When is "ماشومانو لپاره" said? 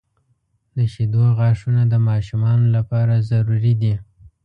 2.09-3.13